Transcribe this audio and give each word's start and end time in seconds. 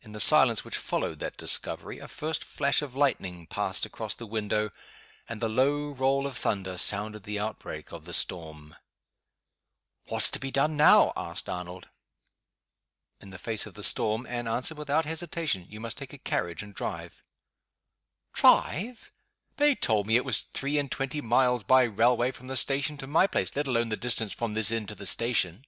In 0.00 0.10
the 0.10 0.18
silence 0.18 0.64
which 0.64 0.76
followed 0.76 1.20
that 1.20 1.36
discovery, 1.36 2.00
a 2.00 2.08
first 2.08 2.42
flash 2.42 2.82
of 2.82 2.96
lightning 2.96 3.46
passed 3.46 3.86
across 3.86 4.16
the 4.16 4.26
window 4.26 4.72
and 5.28 5.40
the 5.40 5.48
low 5.48 5.90
roll 5.92 6.26
of 6.26 6.36
thunder 6.36 6.76
sounded 6.76 7.22
the 7.22 7.38
outbreak 7.38 7.92
of 7.92 8.04
the 8.04 8.14
storm. 8.14 8.74
"What's 10.08 10.28
to 10.32 10.40
be 10.40 10.50
done 10.50 10.76
now?" 10.76 11.12
asked 11.16 11.48
Arnold. 11.48 11.88
In 13.20 13.30
the 13.30 13.38
face 13.38 13.64
of 13.64 13.74
the 13.74 13.84
storm, 13.84 14.26
Anne 14.26 14.48
answered 14.48 14.76
without 14.76 15.04
hesitation, 15.04 15.68
"You 15.68 15.78
must 15.78 15.98
take 15.98 16.12
a 16.12 16.18
carriage, 16.18 16.60
and 16.60 16.74
drive." 16.74 17.22
"Drive? 18.32 19.12
They 19.56 19.76
told 19.76 20.08
me 20.08 20.16
it 20.16 20.24
was 20.24 20.40
three 20.52 20.78
and 20.78 20.90
twenty 20.90 21.20
miles, 21.20 21.62
by 21.62 21.84
railway, 21.84 22.32
from 22.32 22.48
the 22.48 22.56
station 22.56 22.96
to 22.98 23.06
my 23.06 23.28
place 23.28 23.54
let 23.54 23.68
alone 23.68 23.90
the 23.90 23.96
distance 23.96 24.32
from 24.32 24.54
this 24.54 24.72
inn 24.72 24.88
to 24.88 24.96
the 24.96 25.06
station." 25.06 25.64